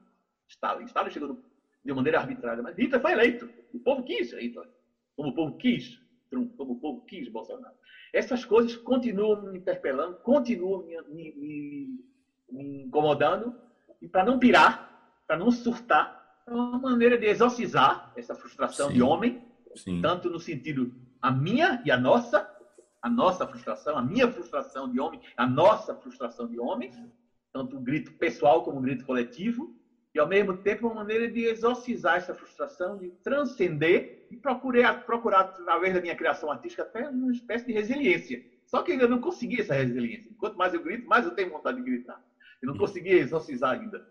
Stalin, 0.47 0.85
Stalin 0.85 1.09
chegou 1.11 1.43
de 1.83 1.93
maneira 1.93 2.19
arbitrária, 2.19 2.61
mas 2.61 2.77
Hitler 2.77 3.01
foi 3.01 3.11
eleito. 3.11 3.49
O 3.73 3.79
povo 3.79 4.03
quis 4.03 4.33
Hitler, 4.33 4.67
como 5.15 5.29
o 5.29 5.33
povo 5.33 5.57
quis 5.57 5.99
Trump, 6.31 6.55
como 6.55 6.73
o 6.73 6.79
povo 6.79 7.01
quis 7.01 7.27
Bolsonaro. 7.27 7.75
Essas 8.13 8.45
coisas 8.45 8.75
continuam 8.77 9.41
me 9.41 9.57
interpelando, 9.57 10.15
continuam 10.19 10.83
me, 10.83 11.01
me, 11.03 11.33
me, 11.35 12.05
me 12.49 12.83
incomodando, 12.83 13.53
e 14.01 14.07
para 14.07 14.23
não 14.23 14.39
pirar, 14.39 15.15
para 15.27 15.37
não 15.37 15.51
surtar, 15.51 16.19
é 16.47 16.51
uma 16.51 16.79
maneira 16.79 17.17
de 17.17 17.27
exorcizar 17.27 18.11
essa 18.15 18.33
frustração 18.33 18.87
Sim. 18.87 18.95
de 18.95 19.01
homem, 19.01 19.41
Sim. 19.75 20.01
tanto 20.01 20.29
no 20.29 20.39
sentido 20.39 20.91
a 21.21 21.31
minha 21.31 21.79
e 21.83 21.91
a 21.91 21.97
nossa, 21.97 22.47
a 23.01 23.09
nossa 23.09 23.45
frustração, 23.47 23.97
a 23.97 24.01
minha 24.01 24.27
frustração 24.27 24.89
de 24.89 24.99
homem, 24.99 25.19
a 25.37 25.45
nossa 25.45 25.95
frustração 25.95 26.47
de 26.47 26.59
homem, 26.59 26.89
tanto 27.53 27.77
o 27.77 27.81
grito 27.81 28.11
pessoal 28.17 28.63
como 28.63 28.79
o 28.79 28.81
grito 28.81 29.05
coletivo, 29.05 29.71
e 30.13 30.19
ao 30.19 30.27
mesmo 30.27 30.53
tempo 30.53 30.87
uma 30.87 30.95
maneira 30.95 31.27
de 31.27 31.45
exorcizar 31.45 32.15
essa 32.15 32.33
frustração, 32.33 32.97
de 32.97 33.13
transcender 33.23 34.09
e 34.29 34.37
procurar, 34.37 35.05
procurar 35.05 35.41
através 35.41 35.93
da 35.93 36.01
minha 36.01 36.15
criação 36.15 36.51
artística 36.51 36.83
até 36.83 37.07
uma 37.09 37.31
espécie 37.31 37.65
de 37.65 37.73
resiliência. 37.73 38.41
Só 38.65 38.81
que 38.81 38.91
eu 38.91 39.07
não 39.07 39.19
consegui 39.19 39.61
essa 39.61 39.73
resiliência. 39.73 40.31
Quanto 40.37 40.57
mais 40.57 40.73
eu 40.73 40.81
grito, 40.81 41.07
mais 41.07 41.25
eu 41.25 41.31
tenho 41.31 41.49
vontade 41.49 41.77
de 41.77 41.83
gritar. 41.83 42.17
Eu 42.61 42.69
não 42.69 42.77
consegui 42.77 43.11
exorcizar 43.11 43.71
ainda. 43.71 44.01